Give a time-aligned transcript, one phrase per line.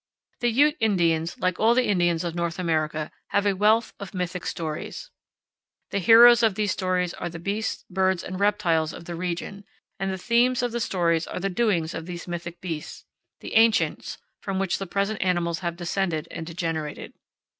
[0.39, 4.47] The Ute Indians, like all the Indians of North America, have a wealth of mythic
[4.47, 5.11] stories.
[5.91, 9.63] The heroes of these stories are the beasts, birds, and reptiles of the region,
[9.99, 13.05] and the themes of the stories are the doings of these mythic beasts
[13.41, 17.13] the ancients from whom the present animals have descended and degenerated.